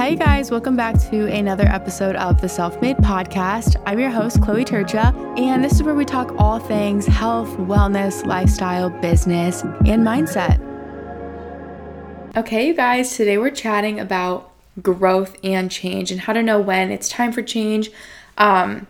[0.00, 0.50] Hi, guys.
[0.50, 3.76] Welcome back to another episode of the Self Made Podcast.
[3.84, 8.24] I'm your host, Chloe Trca, and this is where we talk all things health, wellness,
[8.24, 10.58] lifestyle, business, and mindset.
[12.34, 14.50] Okay, you guys, today we're chatting about
[14.80, 17.90] growth and change and how to know when it's time for change.
[18.38, 18.86] Um,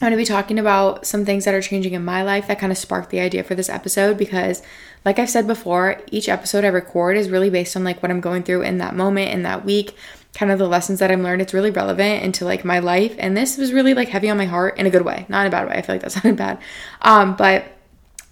[0.00, 2.58] I'm going to be talking about some things that are changing in my life that
[2.58, 4.62] kind of sparked the idea for this episode because,
[5.04, 8.20] like I've said before, each episode I record is really based on like what I'm
[8.20, 9.96] going through in that moment, in that week,
[10.38, 11.42] kind of the lessons that I've learned.
[11.42, 13.16] It's really relevant into like my life.
[13.18, 15.48] And this was really like heavy on my heart in a good way, not in
[15.48, 15.74] a bad way.
[15.74, 16.60] I feel like that sounded bad.
[17.02, 17.64] Um, but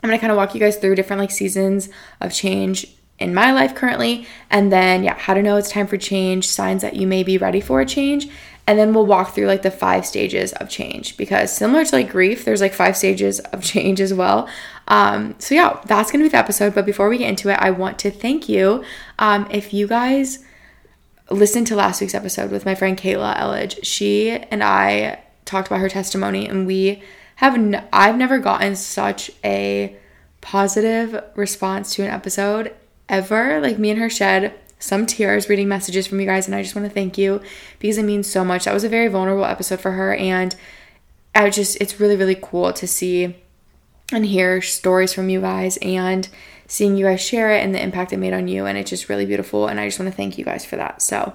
[0.04, 1.88] I'm to kind of walk you guys through different like seasons
[2.20, 2.86] of change
[3.18, 4.24] in my life currently.
[4.50, 7.38] And then, yeah, how to know it's time for change, signs that you may be
[7.38, 8.28] ready for a change,
[8.68, 12.10] and then we'll walk through like the five stages of change because similar to like
[12.10, 14.48] grief there's like five stages of change as well
[14.88, 17.70] um, so yeah that's gonna be the episode but before we get into it i
[17.70, 18.84] want to thank you
[19.20, 20.44] um, if you guys
[21.30, 25.80] listened to last week's episode with my friend kayla elledge she and i talked about
[25.80, 27.02] her testimony and we
[27.36, 29.96] have n- i've never gotten such a
[30.40, 32.74] positive response to an episode
[33.08, 36.62] ever like me and her shed some tears reading messages from you guys, and I
[36.62, 37.40] just want to thank you
[37.78, 38.64] because it means so much.
[38.64, 40.54] That was a very vulnerable episode for her, and
[41.34, 43.36] I just it's really really cool to see
[44.12, 46.28] and hear stories from you guys and
[46.66, 49.08] seeing you guys share it and the impact it made on you, and it's just
[49.08, 49.68] really beautiful.
[49.68, 51.02] And I just want to thank you guys for that.
[51.02, 51.34] So.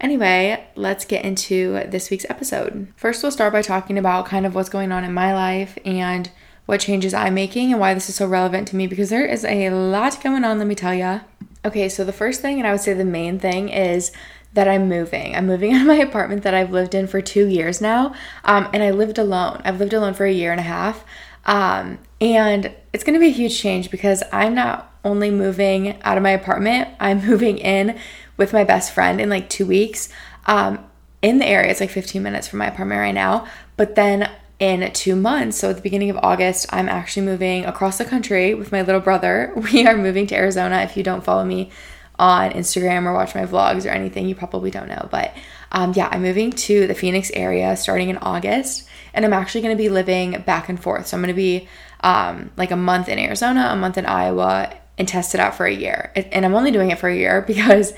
[0.00, 2.88] Anyway, let's get into this week's episode.
[2.96, 6.30] First, we'll start by talking about kind of what's going on in my life and
[6.66, 9.44] what changes I'm making and why this is so relevant to me because there is
[9.44, 11.20] a lot going on, let me tell you.
[11.64, 14.12] Okay, so the first thing, and I would say the main thing, is
[14.54, 15.34] that I'm moving.
[15.34, 18.14] I'm moving out of my apartment that I've lived in for two years now,
[18.44, 19.60] um, and I lived alone.
[19.64, 21.04] I've lived alone for a year and a half,
[21.46, 26.16] um, and it's going to be a huge change because I'm not only moving out
[26.16, 27.98] of my apartment, I'm moving in
[28.36, 30.08] with my best friend in like two weeks.
[30.46, 30.84] Um,
[31.22, 34.90] in the area, it's like 15 minutes from my apartment right now, but then in
[34.92, 35.58] two months.
[35.58, 39.00] So at the beginning of August, I'm actually moving across the country with my little
[39.00, 39.52] brother.
[39.72, 40.78] We are moving to Arizona.
[40.78, 41.70] If you don't follow me
[42.18, 45.08] on Instagram or watch my vlogs or anything, you probably don't know.
[45.10, 45.34] But
[45.72, 49.76] um, yeah, I'm moving to the Phoenix area starting in August, and I'm actually going
[49.76, 51.06] to be living back and forth.
[51.06, 51.68] So I'm going to be
[52.00, 55.66] um, like a month in Arizona, a month in Iowa, and test it out for
[55.66, 56.12] a year.
[56.14, 57.94] And I'm only doing it for a year because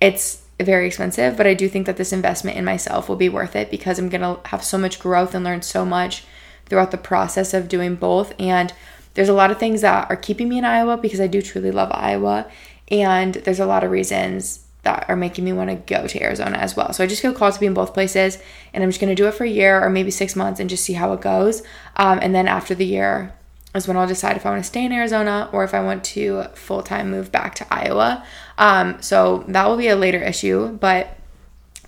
[0.00, 3.56] it's very expensive, but I do think that this investment in myself will be worth
[3.56, 6.24] it because I'm going to have so much growth and learn so much
[6.66, 8.32] throughout the process of doing both.
[8.38, 8.72] And
[9.14, 11.70] there's a lot of things that are keeping me in Iowa because I do truly
[11.70, 12.50] love Iowa.
[12.88, 16.56] And there's a lot of reasons that are making me want to go to Arizona
[16.56, 16.92] as well.
[16.92, 18.38] So I just feel called to be in both places.
[18.72, 20.70] And I'm just going to do it for a year or maybe six months and
[20.70, 21.62] just see how it goes.
[21.96, 23.34] Um, and then after the year,
[23.74, 26.04] is when I'll decide if I want to stay in Arizona or if I want
[26.04, 28.24] to full time move back to Iowa.
[28.56, 31.18] Um, so that will be a later issue, but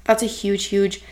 [0.04, 1.02] that's a huge, huge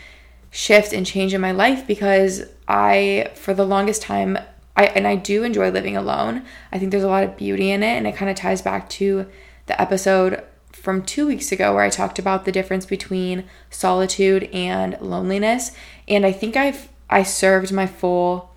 [0.50, 4.38] shift and change in my life because I, for the longest time,
[4.76, 6.44] I and I do enjoy living alone.
[6.72, 8.88] I think there's a lot of beauty in it, and it kind of ties back
[8.90, 9.26] to
[9.66, 10.42] the episode
[10.74, 15.72] from two weeks ago where I talked about the difference between solitude and loneliness.
[16.08, 18.50] And I think I've I served my full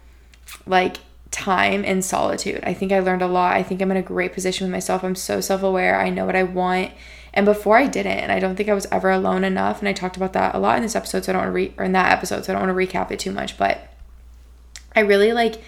[0.65, 0.97] like
[1.31, 2.63] time in solitude.
[2.63, 3.55] I think I learned a lot.
[3.55, 5.03] I think I'm in a great position with myself.
[5.03, 5.99] I'm so self aware.
[5.99, 6.91] I know what I want.
[7.33, 9.79] And before I didn't, and I don't think I was ever alone enough.
[9.79, 11.53] And I talked about that a lot in this episode, so I don't want to
[11.53, 13.57] re or in that episode, so I don't want to recap it too much.
[13.57, 13.93] But
[14.95, 15.61] I really like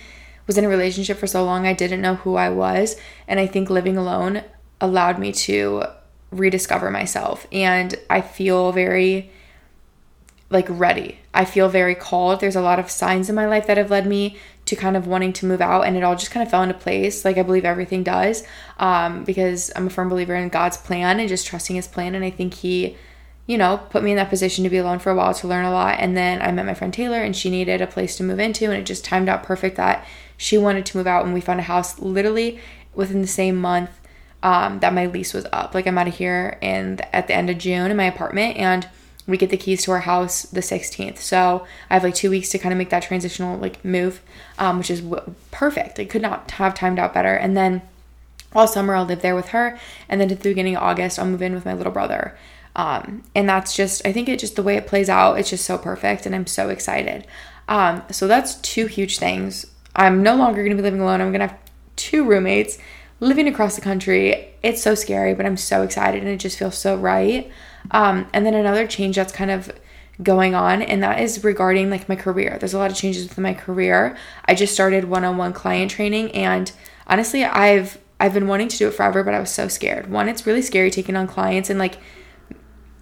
[0.48, 2.96] was in a relationship for so long I didn't know who I was.
[3.28, 4.44] And I think living alone
[4.82, 5.84] allowed me to
[6.32, 7.48] rediscover myself.
[7.52, 9.32] And I feel very
[10.50, 11.20] like ready.
[11.34, 12.40] I feel very called.
[12.40, 14.38] There's a lot of signs in my life that have led me
[14.70, 16.76] to kind of wanting to move out and it all just kind of fell into
[16.76, 18.44] place like i believe everything does
[18.78, 22.24] um, because i'm a firm believer in god's plan and just trusting his plan and
[22.24, 22.96] i think he
[23.48, 25.66] you know put me in that position to be alone for a while to learn
[25.66, 28.24] a lot and then i met my friend taylor and she needed a place to
[28.24, 30.06] move into and it just timed out perfect that
[30.38, 32.60] she wanted to move out and we found a house literally
[32.94, 33.99] within the same month
[34.44, 35.74] um, that my lease was up.
[35.74, 38.88] Like i'm out of here and at the end of june in my apartment and
[39.28, 42.50] we get the keys to our house the 16th so i have like two weeks
[42.50, 44.22] to kind of make that transitional like move
[44.58, 46.00] um, which is w- perfect.
[46.00, 47.34] I could not have timed out better.
[47.34, 47.82] And then
[48.54, 51.26] all summer i'll live there with her and then at the beginning of august i'll
[51.26, 52.38] move in with my little brother.
[52.76, 55.66] Um, and that's just i think it just the way it plays out it's just
[55.66, 57.28] so perfect and i'm so excited.
[57.68, 59.68] Um, so that's two huge things.
[59.96, 61.22] I'm no longer to be living alone.
[61.22, 61.58] I'm to have
[61.96, 62.80] two roommates
[63.20, 66.78] living across the country it's so scary but i'm so excited and it just feels
[66.78, 67.52] so right
[67.92, 69.72] um, and then another change that's kind of
[70.22, 73.38] going on and that is regarding like my career there's a lot of changes with
[73.38, 76.74] my career i just started one-on-one client training and
[77.08, 80.28] honestly i've i've been wanting to do it forever but i was so scared one
[80.28, 81.98] it's really scary taking on clients and like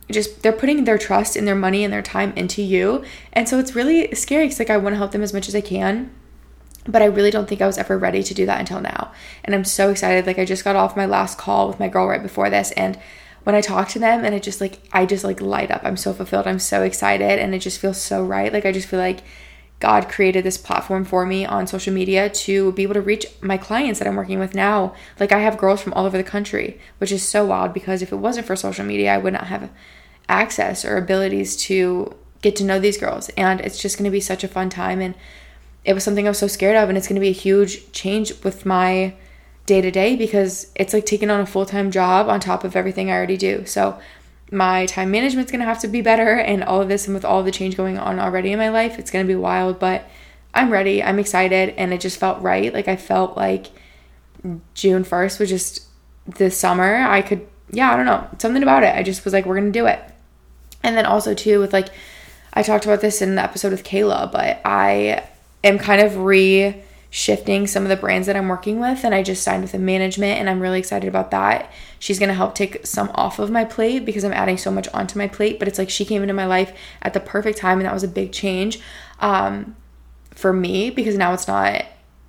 [0.10, 3.04] just they're putting their trust and their money and their time into you.
[3.34, 5.56] And so it's really scary because like I want to help them as much as
[5.56, 6.12] I can.
[6.88, 9.12] But I really don't think I was ever ready to do that until now.
[9.44, 10.26] And I'm so excited.
[10.26, 12.98] Like I just got off my last call with my girl right before this and
[13.44, 15.82] when I talk to them and it just like I just like light up.
[15.84, 16.48] I'm so fulfilled.
[16.48, 18.52] I'm so excited and it just feels so right.
[18.52, 19.24] Like I just feel like
[19.80, 23.58] God created this platform for me on social media to be able to reach my
[23.58, 24.96] clients that I'm working with now.
[25.20, 28.12] Like I have girls from all over the country, which is so wild because if
[28.12, 29.70] it wasn't for social media, I would not have
[30.28, 33.30] access or abilities to get to know these girls.
[33.38, 35.00] And it's just going to be such a fun time.
[35.00, 35.16] And
[35.88, 36.90] it was something I was so scared of.
[36.90, 39.16] And it's going to be a huge change with my
[39.66, 42.76] day to day because it's like taking on a full time job on top of
[42.76, 43.66] everything I already do.
[43.66, 44.00] So
[44.52, 47.26] my time management's going to have to be better and all of this and with
[47.26, 50.08] all the change going on already in my life it's going to be wild but
[50.54, 53.68] i'm ready i'm excited and it just felt right like i felt like
[54.74, 55.86] june 1st was just
[56.26, 59.46] this summer i could yeah i don't know something about it i just was like
[59.46, 60.00] we're going to do it
[60.84, 61.90] and then also too with like
[62.54, 65.28] i talked about this in the episode with kayla but i
[65.64, 69.24] am kind of re shifting some of the brands that I'm working with and I
[69.24, 71.72] just signed with a management and I'm really excited about that.
[72.00, 74.88] She's going to help take some off of my plate because I'm adding so much
[74.90, 77.80] onto my plate, but it's like she came into my life at the perfect time
[77.80, 78.80] and that was a big change
[79.20, 79.76] um,
[80.32, 81.86] for me because now it's not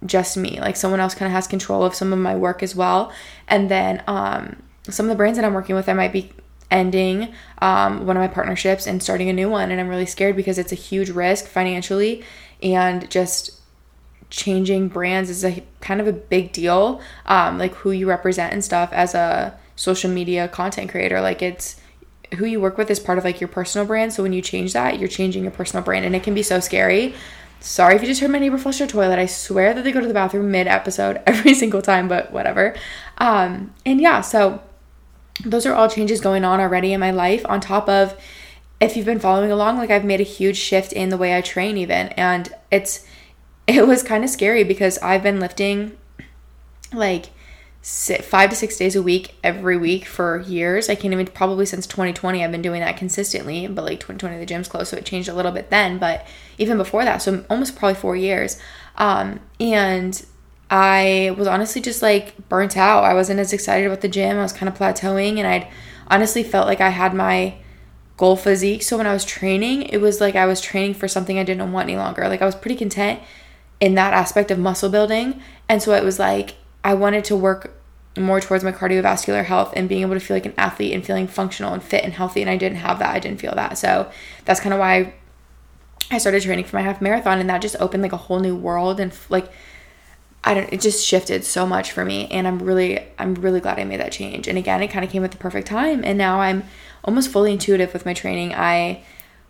[0.06, 0.60] just me.
[0.60, 3.12] Like someone else kind of has control of some of my work as well.
[3.48, 6.32] And then um, some of the brands that I'm working with I might be
[6.70, 10.36] ending um, one of my partnerships and starting a new one and I'm really scared
[10.36, 12.22] because it's a huge risk financially
[12.62, 13.58] and just
[14.30, 17.00] changing brands is a kind of a big deal.
[17.26, 21.80] Um, like who you represent and stuff as a social media content creator like it's
[22.36, 24.12] who you work with is part of like your personal brand.
[24.12, 26.60] So when you change that you're changing your personal brand and it can be so
[26.60, 27.14] scary.
[27.60, 29.18] Sorry if you just heard my neighbor flush their toilet.
[29.18, 32.74] I swear that they go to the bathroom mid episode every single time but whatever.
[33.18, 34.60] Um, and yeah so
[35.44, 38.18] those are all changes going on already in my life on top of
[38.80, 41.40] if you've been following along like i've made a huge shift in the way i
[41.40, 43.06] train even and it's
[43.68, 45.96] it was kind of scary because I've been lifting
[46.92, 47.26] like
[47.82, 50.88] five to six days a week every week for years.
[50.88, 53.66] I can't even probably since 2020 I've been doing that consistently.
[53.66, 55.98] But like 2020 the gym's closed, so it changed a little bit then.
[55.98, 56.26] But
[56.56, 58.58] even before that, so almost probably four years.
[58.96, 60.24] Um, and
[60.70, 63.04] I was honestly just like burnt out.
[63.04, 64.38] I wasn't as excited about the gym.
[64.38, 65.68] I was kind of plateauing, and I'd
[66.08, 67.54] honestly felt like I had my
[68.18, 68.82] goal physique.
[68.82, 71.72] So when I was training, it was like I was training for something I didn't
[71.72, 72.28] want any longer.
[72.28, 73.20] Like I was pretty content
[73.80, 75.40] in that aspect of muscle building.
[75.68, 77.74] And so it was like I wanted to work
[78.16, 81.28] more towards my cardiovascular health and being able to feel like an athlete and feeling
[81.28, 82.40] functional and fit and healthy.
[82.40, 83.14] And I didn't have that.
[83.14, 83.78] I didn't feel that.
[83.78, 84.10] So
[84.44, 85.14] that's kind of why
[86.10, 87.38] I started training for my half marathon.
[87.38, 88.98] And that just opened like a whole new world.
[88.98, 89.48] And like,
[90.42, 92.26] I don't, it just shifted so much for me.
[92.32, 94.48] And I'm really, I'm really glad I made that change.
[94.48, 96.02] And again, it kind of came at the perfect time.
[96.04, 96.64] And now I'm
[97.08, 98.54] almost fully intuitive with my training.
[98.54, 99.02] I,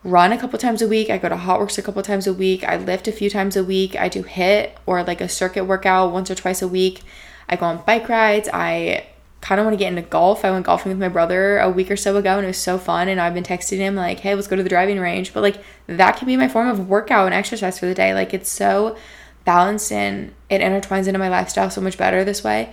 [0.04, 1.10] run a couple times a week.
[1.10, 2.64] I go to HOTWORX a couple times a week.
[2.64, 3.96] I lift a few times a week.
[3.96, 7.02] I do HIIT or like a circuit workout once or twice a week.
[7.48, 8.48] I go on bike rides.
[8.52, 9.06] I
[9.40, 10.44] kind of want to get into golf.
[10.44, 12.78] I went golfing with my brother a week or so ago and it was so
[12.78, 13.08] fun.
[13.08, 15.34] And I've been texting him like, hey, let's go to the driving range.
[15.34, 18.14] But like that can be my form of workout and exercise for the day.
[18.14, 18.96] Like it's so
[19.44, 22.72] balanced and it intertwines into my lifestyle so much better this way.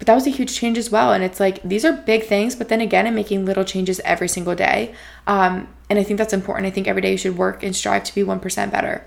[0.00, 1.12] But that was a huge change as well.
[1.12, 4.28] And it's like these are big things, but then again, I'm making little changes every
[4.28, 4.94] single day.
[5.26, 6.66] Um, and I think that's important.
[6.66, 9.06] I think every day you should work and strive to be 1% better.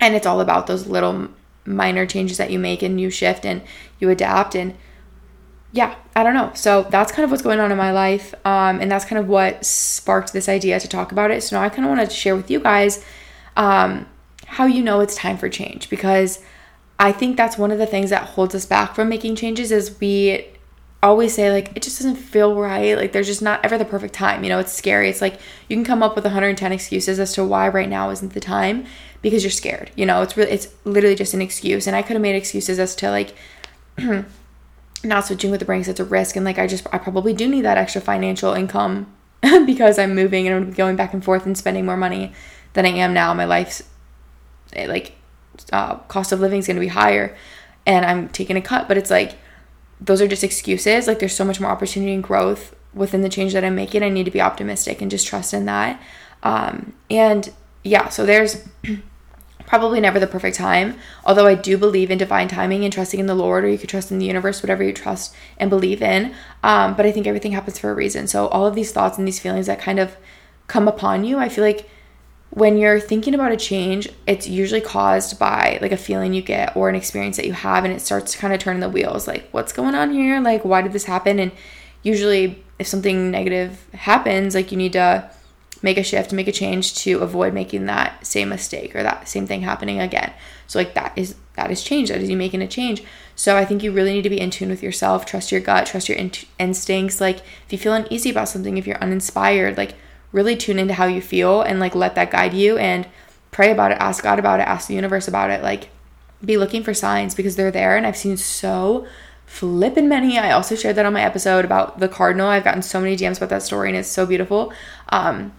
[0.00, 1.28] And it's all about those little
[1.66, 3.60] minor changes that you make and you shift and
[3.98, 4.54] you adapt.
[4.54, 4.74] And
[5.72, 6.50] yeah, I don't know.
[6.54, 8.34] So that's kind of what's going on in my life.
[8.46, 11.42] Um, and that's kind of what sparked this idea to talk about it.
[11.42, 13.04] So now I kind of want to share with you guys
[13.54, 14.06] um,
[14.46, 16.42] how you know it's time for change because
[16.98, 19.98] I think that's one of the things that holds us back from making changes is
[20.00, 20.46] we
[21.02, 22.96] always say like it just doesn't feel right.
[22.96, 24.42] Like there's just not ever the perfect time.
[24.42, 25.08] You know it's scary.
[25.08, 25.38] It's like
[25.68, 28.86] you can come up with 110 excuses as to why right now isn't the time
[29.22, 29.90] because you're scared.
[29.94, 31.86] You know it's really it's literally just an excuse.
[31.86, 33.34] And i could have made excuses as to like
[35.04, 36.36] not switching with the brands it's a risk.
[36.36, 39.12] And like i just i probably do need that extra financial income
[39.66, 42.32] because i'm moving and i'm going back and forth and spending more money
[42.72, 43.34] than i am now.
[43.34, 43.82] My life's
[44.72, 45.12] eh, like
[45.72, 47.36] uh, cost of living is going to be higher
[47.86, 49.36] and i'm taking a cut but it's like
[50.00, 51.06] those are just excuses.
[51.06, 54.02] Like there's so much more opportunity and growth within the change that I'm making.
[54.02, 56.00] I need to be optimistic and just trust in that.
[56.42, 58.68] Um, and yeah, so there's
[59.66, 60.98] probably never the perfect time.
[61.24, 63.88] Although I do believe in divine timing and trusting in the Lord, or you could
[63.88, 66.34] trust in the universe, whatever you trust and believe in.
[66.62, 68.26] Um, but I think everything happens for a reason.
[68.26, 70.16] So all of these thoughts and these feelings that kind of
[70.66, 71.88] come upon you, I feel like
[72.56, 76.74] when you're thinking about a change, it's usually caused by like a feeling you get
[76.74, 79.28] or an experience that you have, and it starts to kind of turn the wheels
[79.28, 80.40] like, what's going on here?
[80.40, 81.38] Like, why did this happen?
[81.38, 81.52] And
[82.02, 85.30] usually if something negative happens, like you need to
[85.82, 89.46] make a shift, make a change to avoid making that same mistake or that same
[89.46, 90.32] thing happening again.
[90.66, 92.08] So like that is that is change.
[92.08, 93.04] That is you making a change.
[93.34, 95.84] So I think you really need to be in tune with yourself, trust your gut,
[95.84, 97.20] trust your in- instincts.
[97.20, 99.94] Like if you feel uneasy about something, if you're uninspired, like
[100.36, 103.08] really tune into how you feel and like let that guide you and
[103.50, 105.62] pray about it, ask God about it, ask the universe about it.
[105.62, 105.88] Like
[106.44, 109.06] be looking for signs because they're there and I've seen so
[109.46, 110.38] flippin' many.
[110.38, 112.48] I also shared that on my episode about the cardinal.
[112.48, 114.74] I've gotten so many DMs about that story and it's so beautiful.
[115.08, 115.54] Um,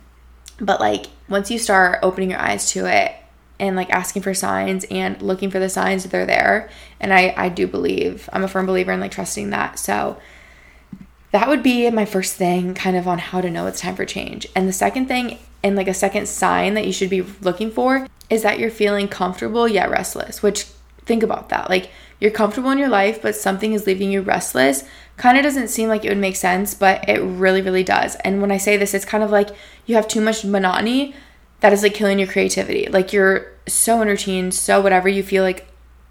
[0.60, 3.15] but like once you start opening your eyes to it
[3.60, 6.69] and like asking for signs and looking for the signs they're there,
[7.00, 9.79] and I I do believe I'm a firm believer in like trusting that.
[9.79, 10.17] So
[11.31, 14.05] that would be my first thing kind of on how to know it's time for
[14.05, 14.48] change.
[14.55, 18.07] And the second thing and like a second sign that you should be looking for
[18.29, 20.63] is that you're feeling comfortable yet restless, which
[21.05, 21.69] think about that.
[21.69, 24.84] Like you're comfortable in your life, but something is leaving you restless.
[25.17, 28.15] Kind of doesn't seem like it would make sense, but it really, really does.
[28.17, 29.50] And when I say this, it's kind of like
[29.86, 31.15] you have too much monotony
[31.60, 32.88] that is like killing your creativity.
[32.88, 35.67] Like you're so in routine, so whatever, you feel like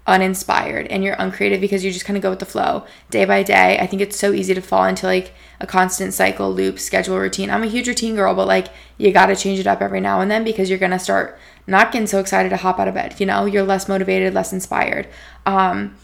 [0.07, 3.43] uninspired and you're uncreative because you just kind of go with the flow day by
[3.43, 3.77] day.
[3.79, 7.49] I think it's so easy to fall into like a constant cycle, loop, schedule, routine.
[7.49, 10.21] I'm a huge routine girl, but like you got to change it up every now
[10.21, 11.37] and then because you're going to start
[11.67, 13.19] not getting so excited to hop out of bed.
[13.19, 15.07] You know, you're less motivated, less inspired.
[15.45, 15.95] Um,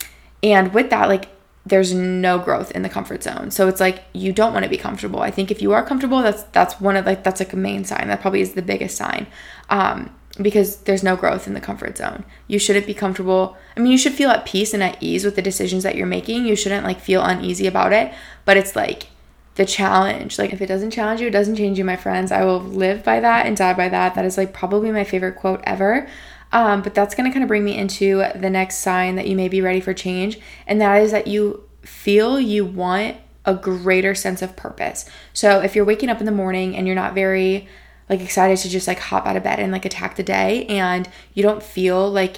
[0.43, 1.29] and with that, like
[1.65, 3.49] there's no growth in the comfort zone.
[3.51, 5.21] So it's like you don't want to be comfortable.
[5.21, 7.85] I think if you are comfortable, that's that's one of like that's like a main
[7.85, 8.09] sign.
[8.09, 9.27] That probably is the biggest sign.
[9.69, 12.25] Um, because there's no growth in the comfort zone.
[12.47, 13.55] You shouldn't be comfortable.
[13.77, 16.07] I mean, you should feel at peace and at ease with the decisions that you're
[16.07, 16.45] making.
[16.45, 18.11] You shouldn't like feel uneasy about it,
[18.45, 19.07] but it's like
[19.55, 20.39] the challenge.
[20.39, 22.31] Like if it doesn't challenge you, it doesn't change you, my friends.
[22.31, 24.15] I will live by that and die by that.
[24.15, 26.07] That is like probably my favorite quote ever.
[26.51, 29.35] Um, but that's going to kind of bring me into the next sign that you
[29.35, 34.13] may be ready for change, and that is that you feel you want a greater
[34.13, 35.09] sense of purpose.
[35.33, 37.67] So if you're waking up in the morning and you're not very
[38.09, 41.07] like excited to just like hop out of bed and like attack the day and
[41.33, 42.37] you don't feel like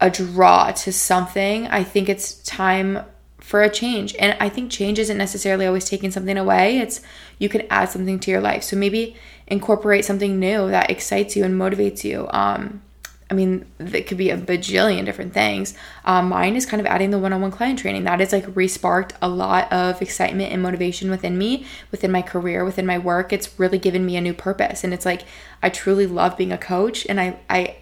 [0.00, 3.00] a draw to something, I think it's time
[3.40, 4.14] for a change.
[4.18, 6.78] And I think change isn't necessarily always taking something away.
[6.78, 7.00] It's
[7.38, 8.62] you can add something to your life.
[8.62, 9.16] So maybe
[9.46, 12.28] incorporate something new that excites you and motivates you.
[12.30, 12.82] Um,
[13.30, 15.74] I mean, it could be a bajillion different things.
[16.06, 18.04] Um, mine is kind of adding the one on one client training.
[18.04, 22.64] That has like resparked a lot of excitement and motivation within me, within my career,
[22.64, 23.32] within my work.
[23.32, 24.82] It's really given me a new purpose.
[24.82, 25.24] And it's like,
[25.62, 27.04] I truly love being a coach.
[27.06, 27.76] And I, I,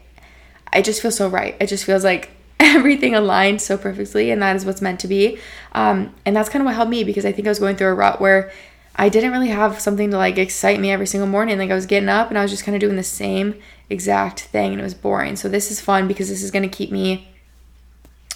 [0.72, 1.56] I just feel so right.
[1.60, 4.32] It just feels like everything aligned so perfectly.
[4.32, 5.38] And that is what's meant to be.
[5.72, 7.88] Um, and that's kind of what helped me because I think I was going through
[7.88, 8.50] a rut where
[8.96, 11.58] I didn't really have something to like excite me every single morning.
[11.58, 13.54] Like I was getting up and I was just kind of doing the same
[13.88, 15.37] exact thing and it was boring.
[15.37, 17.28] So this is fun because this is going to keep me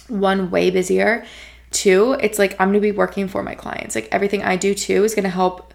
[0.07, 1.25] one way busier.
[1.71, 3.95] Two, it's like I'm going to be working for my clients.
[3.95, 5.73] Like everything I do too is going to help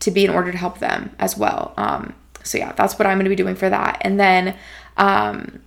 [0.00, 1.72] to be in order to help them as well.
[1.76, 3.98] Um so yeah, that's what I'm going to be doing for that.
[4.02, 4.56] And then
[4.96, 5.60] um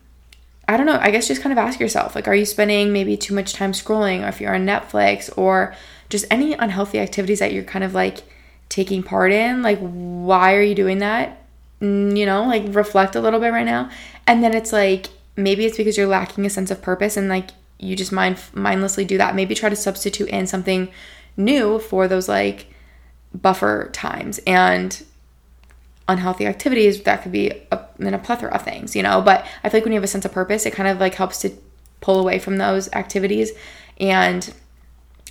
[0.67, 3.17] I don't know, I guess just kind of ask yourself like are you spending maybe
[3.17, 5.75] too much time scrolling or if you're on Netflix or
[6.09, 8.23] just any unhealthy activities that you're kind of like
[8.69, 9.63] taking part in?
[9.63, 11.46] Like why are you doing that?
[11.81, 13.89] Mm, you know, like reflect a little bit right now.
[14.25, 17.51] And then it's like maybe it's because you're lacking a sense of purpose and like
[17.79, 19.35] you just mind mindlessly do that.
[19.35, 20.89] Maybe try to substitute in something
[21.35, 22.67] new for those like
[23.33, 25.03] buffer times and
[26.07, 29.21] unhealthy activities that could be a, in a plethora of things, you know.
[29.21, 31.15] But I feel like when you have a sense of purpose, it kind of like
[31.15, 31.51] helps to
[32.01, 33.51] pull away from those activities
[33.99, 34.53] and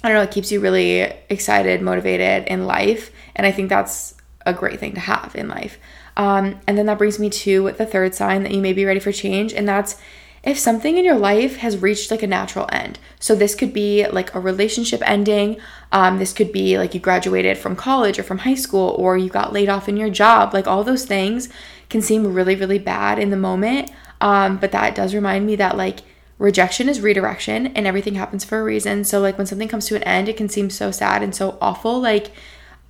[0.05, 1.01] I don't know, it keeps you really
[1.31, 3.11] excited, motivated in life.
[3.35, 4.15] And I think that's
[4.47, 5.79] a great thing to have in life.
[6.17, 9.01] Um, and then that brings me to the third sign that you may be ready
[9.01, 9.97] for change, and that's
[10.43, 13.01] if something in your life has reached like a natural end.
[13.19, 15.61] So this could be like a relationship ending.
[15.91, 19.29] Um, this could be like you graduated from college or from high school, or you
[19.29, 20.55] got laid off in your job.
[20.55, 21.49] Like all those things
[21.89, 23.91] can seem really, really bad in the moment.
[24.21, 26.01] Um, but that does remind me that like
[26.39, 29.05] rejection is redirection and everything happens for a reason.
[29.05, 31.59] So like when something comes to an end, it can seem so sad and so
[31.61, 32.01] awful.
[32.01, 32.31] Like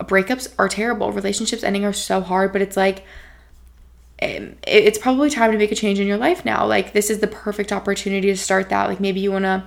[0.00, 1.12] breakups are terrible.
[1.12, 3.04] Relationships ending are so hard, but it's like
[4.22, 6.66] um, it's probably time to make a change in your life now.
[6.66, 8.88] Like this is the perfect opportunity to start that.
[8.88, 9.64] Like maybe you want to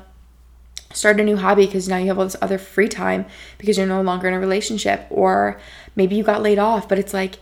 [0.91, 3.25] start a new hobby because now you have all this other free time
[3.59, 5.59] because you're no longer in a relationship or
[5.95, 7.35] maybe you got laid off, but it's like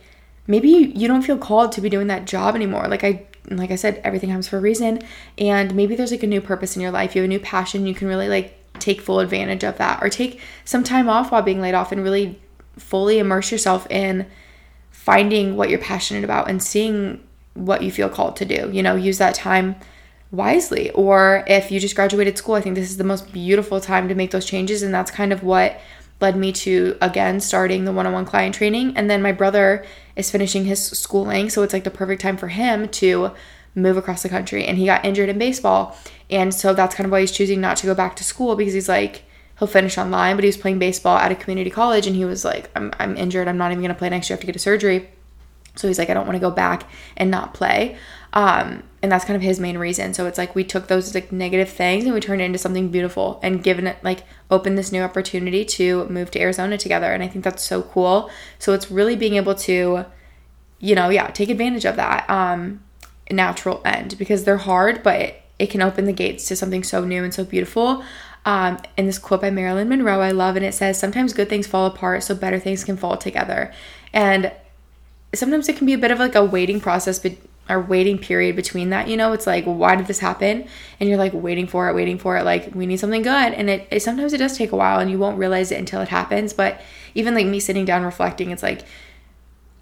[0.46, 2.86] maybe you don't feel called to be doing that job anymore.
[2.88, 5.00] Like I like I said everything happens for a reason
[5.38, 7.14] and maybe there's like a new purpose in your life.
[7.14, 10.10] You have a new passion, you can really like take full advantage of that or
[10.10, 12.38] take some time off while being laid off and really
[12.78, 14.26] fully immerse yourself in
[14.90, 17.22] finding what you're passionate about and seeing
[17.54, 18.70] what you feel called to do.
[18.72, 19.76] You know, use that time
[20.30, 20.90] wisely.
[20.90, 24.14] Or if you just graduated school, I think this is the most beautiful time to
[24.14, 24.82] make those changes.
[24.82, 25.80] And that's kind of what
[26.20, 29.84] led me to again starting the one-on-one client training and then my brother
[30.16, 33.30] is finishing his schooling so it's like the perfect time for him to
[33.74, 35.96] move across the country and he got injured in baseball
[36.28, 38.74] and so that's kind of why he's choosing not to go back to school because
[38.74, 39.22] he's like
[39.58, 42.44] he'll finish online but he was playing baseball at a community college and he was
[42.44, 44.46] like i'm, I'm injured i'm not even going to play next year i have to
[44.46, 45.08] get a surgery
[45.76, 47.96] so he's like i don't want to go back and not play
[48.32, 50.12] um, and that's kind of his main reason.
[50.12, 52.88] So it's like we took those like negative things and we turned it into something
[52.90, 57.12] beautiful and given it like opened this new opportunity to move to Arizona together.
[57.12, 58.30] And I think that's so cool.
[58.58, 60.04] So it's really being able to,
[60.80, 62.82] you know, yeah, take advantage of that um,
[63.30, 67.04] natural end because they're hard, but it, it can open the gates to something so
[67.04, 68.04] new and so beautiful.
[68.48, 71.66] Um, and this quote by Marilyn Monroe I love, and it says, Sometimes good things
[71.66, 73.70] fall apart so better things can fall together.
[74.14, 74.50] And
[75.34, 77.32] sometimes it can be a bit of like a waiting process, but
[77.68, 80.66] our waiting period between that, you know, it's like, why did this happen?
[80.98, 83.52] And you're like waiting for it, waiting for it, like, we need something good.
[83.52, 86.00] And it, it sometimes it does take a while and you won't realize it until
[86.00, 86.54] it happens.
[86.54, 86.80] But
[87.14, 88.80] even like me sitting down reflecting, it's like,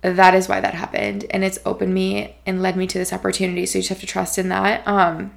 [0.02, 1.25] that is why that happened.
[1.30, 3.64] And it's opened me and led me to this opportunity.
[3.64, 4.85] So you just have to trust in that.
[4.88, 5.35] Um,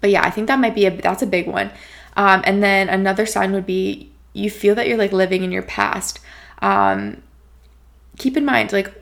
[0.00, 1.70] but yeah, I think that might be a, that's a big one.
[2.16, 5.62] Um, and then another sign would be you feel that you're like living in your
[5.62, 6.20] past.
[6.60, 7.22] Um,
[8.16, 8.92] keep in mind, like,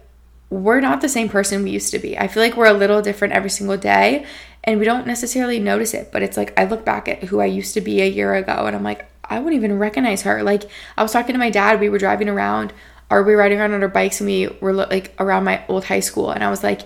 [0.50, 2.18] we're not the same person we used to be.
[2.18, 4.26] I feel like we're a little different every single day
[4.64, 7.46] and we don't necessarily notice it, but it's like I look back at who I
[7.46, 10.42] used to be a year ago and I'm like, I wouldn't even recognize her.
[10.42, 10.64] Like
[10.96, 12.72] I was talking to my dad, we were driving around
[13.10, 15.84] or we were riding around on our bikes and we were like around my old
[15.84, 16.82] high school and I was like,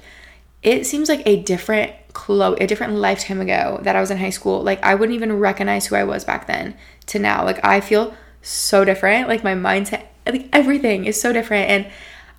[0.62, 4.30] it seems like a different Chloe, a different lifetime ago that I was in high
[4.30, 4.62] school.
[4.62, 6.74] Like I wouldn't even recognize who I was back then
[7.06, 7.44] to now.
[7.44, 9.28] Like I feel so different.
[9.28, 11.86] Like my mindset, like everything is so different and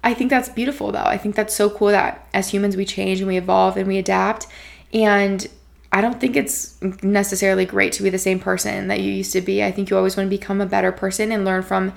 [0.04, 1.00] I think that's beautiful though.
[1.00, 3.98] I think that's so cool that as humans we change and we evolve and we
[3.98, 4.48] adapt.
[4.94, 5.46] And
[5.92, 9.42] I don't think it's necessarily great to be the same person that you used to
[9.42, 9.64] be.
[9.64, 11.94] I think you always want to become a better person and learn from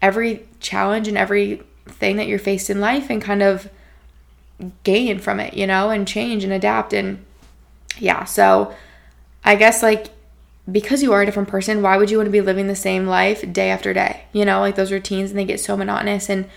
[0.00, 3.68] every challenge and every thing that you're faced in life and kind of
[4.84, 6.92] gain from it, you know, and change and adapt.
[6.92, 7.24] And
[7.98, 8.74] yeah, so
[9.44, 10.08] I guess like
[10.70, 13.06] because you are a different person, why would you want to be living the same
[13.06, 14.24] life day after day?
[14.32, 16.48] You know, like those routines and they get so monotonous and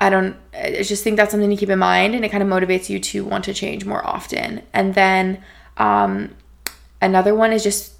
[0.00, 2.48] I don't, I just think that's something to keep in mind and it kind of
[2.48, 4.62] motivates you to want to change more often.
[4.72, 5.42] And then
[5.76, 6.34] um,
[7.00, 7.94] another one is just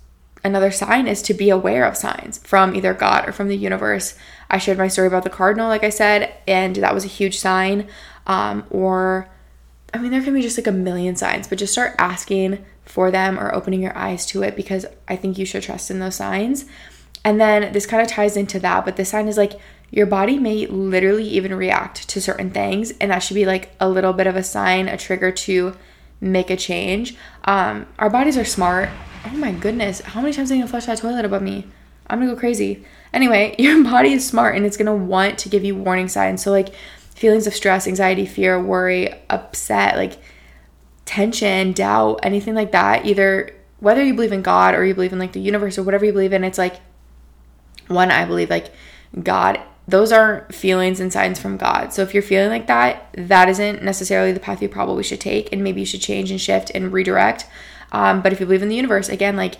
[0.44, 4.16] another sign is to be aware of signs from either God or from the universe.
[4.50, 7.38] I shared my story about the cardinal, like I said, and that was a huge
[7.38, 7.88] sign.
[8.26, 9.28] Um, or,
[9.94, 13.10] I mean, there can be just like a million signs, but just start asking for
[13.10, 16.16] them or opening your eyes to it because I think you should trust in those
[16.16, 16.64] signs.
[17.24, 20.38] And then this kind of ties into that, but this sign is like your body
[20.38, 24.26] may literally even react to certain things, and that should be like a little bit
[24.26, 25.76] of a sign, a trigger to
[26.20, 27.14] make a change.
[27.44, 28.88] Um, our bodies are smart.
[29.26, 31.66] Oh my goodness, how many times are you gonna flush that toilet above me?
[32.08, 32.84] I'm gonna go crazy.
[33.12, 36.42] Anyway, your body is smart and it's gonna want to give you warning signs.
[36.42, 36.74] So, like
[37.14, 40.18] feelings of stress, anxiety, fear, worry, upset, like
[41.04, 45.18] tension, doubt, anything like that, either whether you believe in God or you believe in
[45.18, 46.80] like the universe or whatever you believe in, it's like
[47.88, 48.72] one, I believe like
[49.22, 51.92] God those aren't feelings and signs from God.
[51.92, 55.52] So if you're feeling like that, that isn't necessarily the path you probably should take,
[55.52, 57.46] and maybe you should change and shift and redirect.
[57.90, 59.56] Um, but if you believe in the universe, again, like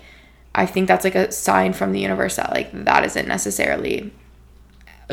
[0.55, 4.13] I think that's like a sign from the universe that like that isn't necessarily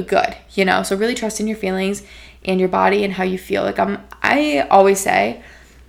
[0.06, 0.82] good, you know.
[0.82, 2.02] So really trust in your feelings
[2.44, 3.62] and your body and how you feel.
[3.62, 5.42] Like I'm, I always say,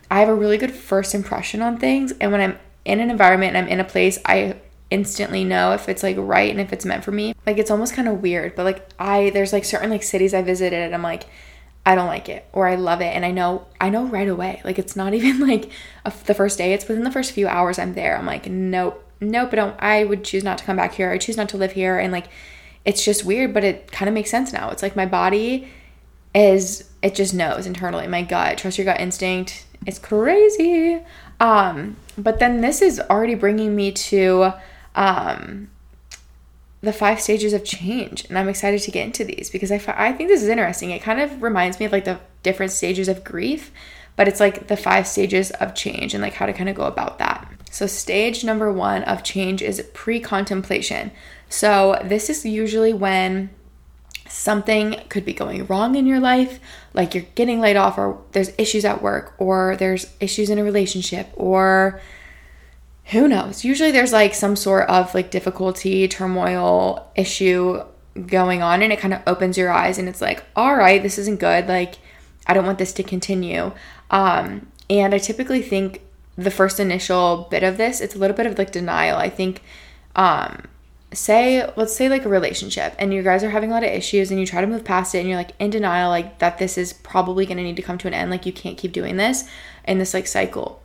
[0.10, 3.56] I have a really good first impression on things, and when I'm in an environment
[3.56, 4.56] and I'm in a place, I
[4.92, 7.34] instantly know if it's like right and if it's meant for me.
[7.48, 10.42] Like it's almost kind of weird, but like I there's like certain like cities I
[10.42, 11.26] visited and I'm like
[11.86, 14.62] I don't like it or I love it and I know I know right away.
[14.64, 15.72] Like it's not even like
[16.06, 18.18] a, the first day, it's within the first few hours I'm there.
[18.18, 21.10] I'm like nope, nope, I don't I would choose not to come back here.
[21.10, 22.28] I choose not to live here and like
[22.84, 24.72] it's just weird, but it kind of makes sense now.
[24.72, 25.70] It's like my body
[26.34, 28.08] is it just knows internally.
[28.08, 29.66] My gut, trust your gut instinct.
[29.86, 31.02] It's crazy.
[31.40, 34.54] Um, but then this is already bringing me to
[34.96, 35.70] um,
[36.82, 38.26] the five stages of change.
[38.26, 40.92] And I'm excited to get into these because I, I think this is interesting.
[40.92, 43.72] It kind of reminds me of like the different stages of grief,
[44.16, 46.84] but it's like the five stages of change and like how to kind of go
[46.84, 47.48] about that.
[47.72, 51.12] So, stage number one of change is pre contemplation.
[51.48, 53.50] So, this is usually when
[54.32, 56.60] something could be going wrong in your life,
[56.94, 60.64] like you're getting laid off, or there's issues at work, or there's issues in a
[60.64, 62.02] relationship, or
[63.06, 63.66] who knows?
[63.66, 67.84] Usually there's like some sort of like difficulty, turmoil, issue
[68.28, 71.18] going on, and it kind of opens your eyes and it's like, all right, this
[71.18, 71.68] isn't good.
[71.68, 71.96] Like,
[72.48, 73.72] I don't want this to continue.
[74.10, 76.02] Um, and I typically think
[76.36, 79.18] the first initial bit of this, it's a little bit of like denial.
[79.18, 79.62] I think
[80.16, 80.64] um,
[81.14, 84.32] say let's say like a relationship and you guys are having a lot of issues
[84.32, 86.78] and you try to move past it and you're like in denial like that this
[86.78, 89.18] is probably going to need to come to an end like you can't keep doing
[89.18, 89.50] this
[89.86, 90.82] in this like cycle.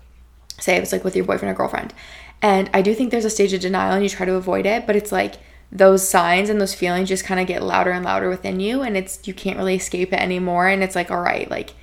[0.58, 1.94] Say it's like with your boyfriend or girlfriend.
[2.42, 4.86] And i do think there's a stage of denial and you try to avoid it
[4.86, 5.36] but it's like
[5.72, 8.96] those signs and those feelings just kind of get louder and louder within you and
[8.96, 11.74] it's you can't really escape it anymore and it's like all right like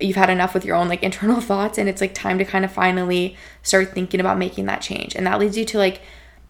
[0.00, 2.64] you've had enough with your own like internal thoughts and it's like time to kind
[2.64, 5.14] of finally start thinking about making that change.
[5.14, 6.00] And that leads you to like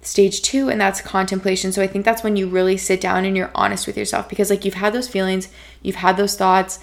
[0.00, 1.72] stage two and that's contemplation.
[1.72, 4.50] So i think that's when you really sit down and you're honest with yourself because
[4.50, 5.48] like you've had those feelings
[5.82, 6.78] you've had those thoughts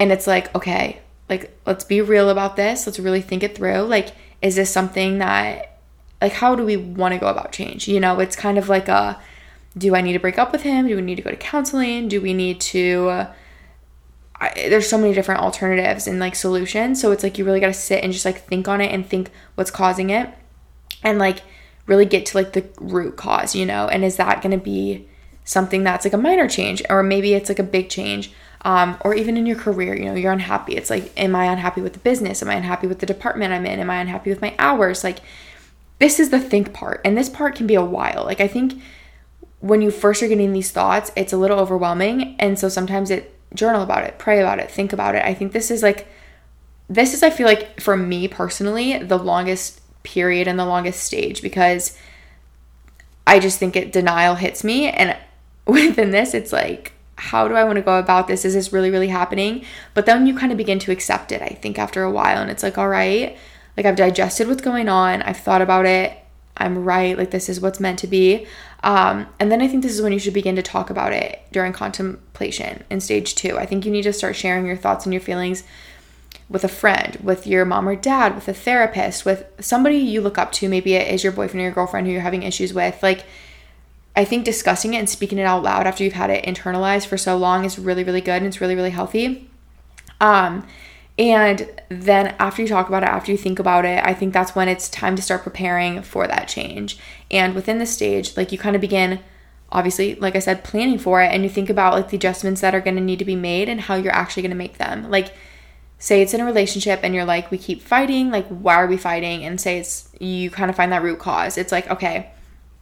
[0.00, 2.86] and it's like okay like let's be real about this.
[2.86, 3.82] Let's really think it through.
[3.82, 5.78] Like is this something that
[6.20, 7.88] like how do we want to go about change?
[7.88, 9.20] You know it's kind of like a
[9.76, 10.88] do i need to break up with him?
[10.88, 12.08] Do we need to go to counseling?
[12.08, 13.26] Do we need to
[14.40, 17.00] I, there's so many different alternatives and like solutions.
[17.00, 19.04] So it's like you really got to sit and just like think on it and
[19.04, 20.30] think what's causing it.
[21.02, 21.42] And like
[21.88, 23.88] really get to like the root cause, you know?
[23.88, 25.08] And is that going to be
[25.44, 28.32] something that's like a minor change or maybe it's like a big change?
[28.62, 30.76] Um, or even in your career, you know, you're unhappy.
[30.76, 32.42] It's like, am I unhappy with the business?
[32.42, 33.80] Am I unhappy with the department I'm in?
[33.80, 35.04] Am I unhappy with my hours?
[35.04, 35.20] Like,
[35.98, 37.00] this is the think part.
[37.04, 38.24] And this part can be a while.
[38.24, 38.82] Like, I think
[39.60, 42.36] when you first are getting these thoughts, it's a little overwhelming.
[42.38, 45.24] And so sometimes it, journal about it, pray about it, think about it.
[45.24, 46.08] I think this is like,
[46.88, 51.42] this is, I feel like for me personally, the longest period and the longest stage
[51.42, 51.96] because
[53.26, 55.16] I just think it denial hits me and
[55.66, 58.44] within this it's like how do I want to go about this?
[58.44, 59.64] Is this really, really happening?
[59.92, 62.40] But then you kind of begin to accept it, I think, after a while.
[62.40, 63.36] And it's like, all right,
[63.76, 65.22] like I've digested what's going on.
[65.22, 66.16] I've thought about it.
[66.56, 67.18] I'm right.
[67.18, 68.46] Like this is what's meant to be.
[68.84, 71.40] Um, and then I think this is when you should begin to talk about it
[71.50, 73.58] during contemplation in stage two.
[73.58, 75.64] I think you need to start sharing your thoughts and your feelings
[76.48, 80.38] with a friend, with your mom or dad, with a therapist, with somebody you look
[80.38, 80.68] up to.
[80.68, 83.02] Maybe it is your boyfriend or your girlfriend who you're having issues with.
[83.02, 83.24] Like,
[84.16, 87.16] I think discussing it and speaking it out loud after you've had it internalized for
[87.16, 89.48] so long is really, really good and it's really, really healthy.
[90.20, 90.66] Um,
[91.18, 94.54] and then after you talk about it, after you think about it, I think that's
[94.54, 96.98] when it's time to start preparing for that change.
[97.30, 99.20] And within the stage, like you kind of begin,
[99.70, 102.74] obviously, like I said, planning for it and you think about like the adjustments that
[102.74, 105.10] are going to need to be made and how you're actually going to make them.
[105.10, 105.34] Like,
[105.98, 108.96] say it's in a relationship and you're like, we keep fighting, like, why are we
[108.96, 109.44] fighting?
[109.44, 111.58] And say it's, you kind of find that root cause.
[111.58, 112.30] It's like, okay,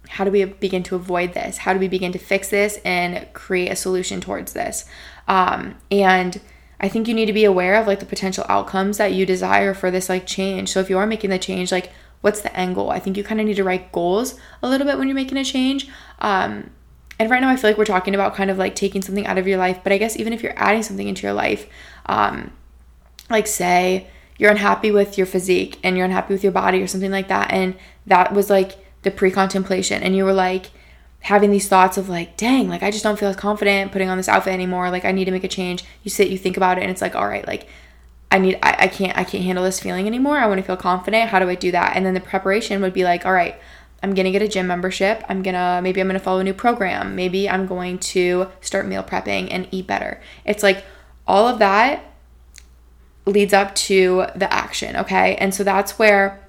[0.08, 1.58] how do we begin to avoid this?
[1.58, 4.84] How do we begin to fix this and create a solution towards this?
[5.28, 6.40] Um, and
[6.78, 9.72] I think you need to be aware of like the potential outcomes that you desire
[9.72, 10.68] for this like change.
[10.68, 12.90] So if you are making the change, like, what's the end goal?
[12.90, 15.38] I think you kind of need to write goals a little bit when you're making
[15.38, 15.88] a change.
[16.18, 16.70] Um,
[17.18, 19.38] and right now, I feel like we're talking about kind of like taking something out
[19.38, 21.66] of your life, but I guess even if you're adding something into your life,
[22.06, 22.52] um,
[23.30, 24.06] like say
[24.38, 27.50] you're unhappy with your physique and you're unhappy with your body or something like that
[27.50, 27.74] and
[28.06, 30.70] that was like the pre-contemplation and you were like
[31.20, 34.16] having these thoughts of like dang like i just don't feel as confident putting on
[34.16, 35.84] this outfit anymore like i need to make a change.
[36.02, 37.66] You sit you think about it and it's like all right like
[38.30, 40.38] i need i, I can't i can't handle this feeling anymore.
[40.38, 41.30] I want to feel confident.
[41.30, 41.96] How do i do that?
[41.96, 43.58] And then the preparation would be like all right
[44.02, 45.24] i'm gonna get a gym membership.
[45.28, 47.16] I'm gonna maybe i'm gonna follow a new program.
[47.16, 50.20] Maybe i'm going to start meal prepping and eat better.
[50.44, 50.84] It's like
[51.26, 52.04] all of that
[53.26, 55.34] leads up to the action, okay?
[55.36, 56.40] And so that's where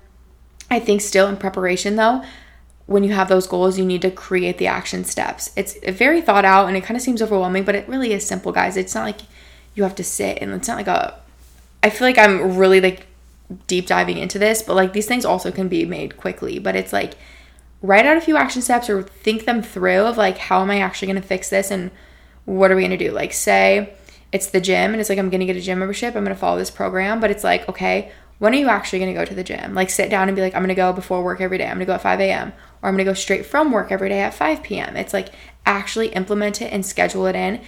[0.70, 2.24] I think still in preparation though,
[2.86, 5.52] when you have those goals, you need to create the action steps.
[5.56, 8.52] It's very thought out and it kind of seems overwhelming, but it really is simple,
[8.52, 8.78] guys.
[8.78, 9.22] It's not like
[9.76, 11.20] you have to sit and it's not like a
[11.84, 13.06] I feel like I'm really like
[13.68, 16.94] deep diving into this, but like these things also can be made quickly, but it's
[16.94, 17.16] like
[17.82, 20.80] write out a few action steps or think them through of like how am I
[20.80, 21.92] actually going to fix this and
[22.46, 23.12] what are we going to do?
[23.12, 23.94] Like say
[24.32, 26.36] it's the gym and it's like I'm going to get a gym membership, I'm going
[26.36, 29.26] to follow this program, but it's like, okay, when are you actually going to go
[29.26, 29.74] to the gym?
[29.74, 31.66] Like sit down and be like, I'm going to go before work every day.
[31.66, 32.54] I'm going to go at 5 a.m.
[32.82, 34.96] or I'm going to go straight from work every day at 5 p.m.
[34.96, 35.30] It's like
[35.66, 37.62] actually implement it and schedule it in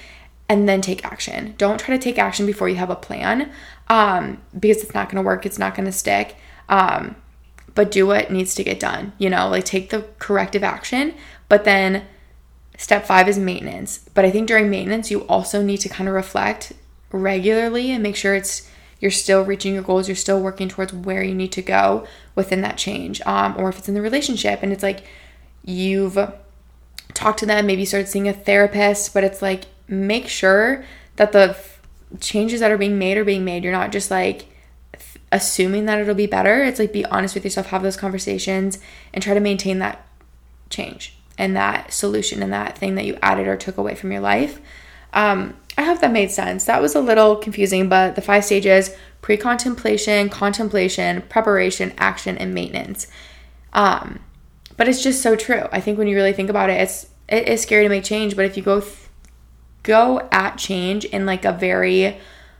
[0.48, 1.56] and then take action.
[1.58, 3.52] Don't try to take action before you have a plan
[3.88, 5.45] um, because it's not going to work.
[5.45, 6.36] It's not going to stick.
[6.67, 7.15] Um,
[7.76, 9.13] but do what needs to get done.
[9.17, 11.13] You know, like take the corrective action,
[11.48, 12.06] but then
[12.79, 13.99] Step five is maintenance.
[14.13, 16.71] But I think during maintenance, you also need to kind of reflect
[17.11, 18.69] regularly and make sure it's
[19.01, 22.61] you're still reaching your goals, you're still working towards where you need to go within
[22.61, 23.19] that change.
[23.25, 25.03] Um, or if it's in the relationship and it's like
[25.65, 26.17] you've
[27.13, 30.85] talked to them, maybe started seeing a therapist, but it's like make sure
[31.17, 31.57] that the
[32.21, 33.65] changes that are being made are being made.
[33.65, 34.45] You're not just like
[35.33, 36.63] assuming that it'll be better.
[36.63, 38.79] It's like be honest with yourself, have those conversations,
[39.13, 40.07] and try to maintain that
[40.69, 44.21] change and that solution and that thing that you added or took away from your
[44.21, 44.62] life.
[45.13, 46.65] Um, I hope that made sense.
[46.65, 52.54] That was a little confusing, but the five stages pre contemplation, contemplation, preparation, action, and
[52.54, 53.08] maintenance.
[53.73, 54.19] Um,
[54.78, 55.63] but it's just so true.
[55.71, 58.36] I think when you really think about it, it's it is scary to make change,
[58.36, 58.95] but if you go th-
[59.84, 62.17] go at change in like a very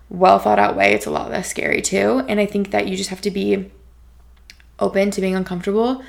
[0.10, 2.24] well thought out way, it's a lot less scary too.
[2.30, 3.70] And I think that you just have to be
[4.80, 6.02] open to being uncomfortable,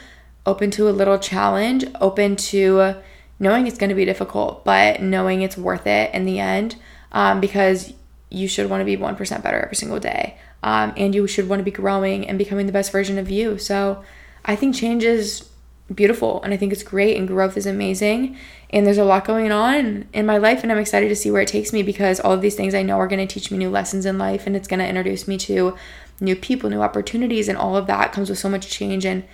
[0.46, 2.96] open to a little challenge, open to
[3.38, 6.76] knowing it's going to be difficult, but knowing it's worth it in the end
[7.12, 7.92] um, because
[8.30, 10.36] you should want to be 1% better every single day.
[10.62, 13.58] Um, and you should want to be growing and becoming the best version of you.
[13.58, 14.04] So
[14.44, 15.48] I think change is
[15.92, 18.36] beautiful and I think it's great and growth is amazing.
[18.70, 21.42] And there's a lot going on in my life, and I'm excited to see where
[21.42, 23.58] it takes me because all of these things I know are going to teach me
[23.58, 25.76] new lessons in life and it's going to introduce me to
[26.20, 29.04] new people, new opportunities, and all of that comes with so much change.
[29.04, 29.24] And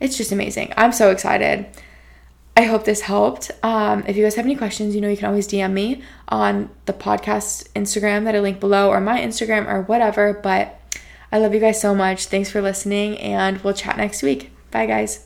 [0.00, 0.72] it's just amazing.
[0.76, 1.66] I'm so excited.
[2.56, 3.50] I hope this helped.
[3.62, 6.70] Um, if you guys have any questions, you know, you can always DM me on
[6.86, 10.32] the podcast Instagram that I link below or my Instagram or whatever.
[10.32, 10.80] But
[11.30, 12.26] I love you guys so much.
[12.26, 14.52] Thanks for listening, and we'll chat next week.
[14.70, 15.25] Bye, guys.